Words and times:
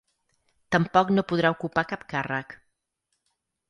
Tampoc 0.75 1.13
no 1.17 1.25
podrà 1.33 1.53
ocupar 1.59 1.87
cap 1.95 2.09
càrrec. 2.17 2.61